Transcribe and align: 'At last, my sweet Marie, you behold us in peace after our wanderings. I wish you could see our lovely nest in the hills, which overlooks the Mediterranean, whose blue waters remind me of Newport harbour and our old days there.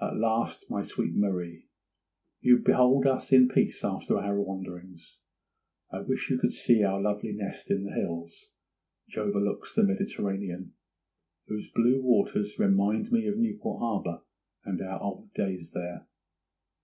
'At 0.00 0.14
last, 0.16 0.70
my 0.70 0.82
sweet 0.82 1.12
Marie, 1.16 1.66
you 2.40 2.58
behold 2.58 3.04
us 3.04 3.32
in 3.32 3.48
peace 3.48 3.82
after 3.84 4.16
our 4.16 4.40
wanderings. 4.40 5.22
I 5.90 6.02
wish 6.02 6.30
you 6.30 6.38
could 6.38 6.52
see 6.52 6.84
our 6.84 7.00
lovely 7.00 7.32
nest 7.32 7.68
in 7.68 7.82
the 7.82 7.90
hills, 7.90 8.52
which 9.08 9.18
overlooks 9.18 9.74
the 9.74 9.82
Mediterranean, 9.82 10.74
whose 11.48 11.68
blue 11.68 12.00
waters 12.00 12.60
remind 12.60 13.10
me 13.10 13.26
of 13.26 13.38
Newport 13.38 13.80
harbour 13.80 14.22
and 14.64 14.80
our 14.82 15.02
old 15.02 15.32
days 15.34 15.72
there. 15.72 16.06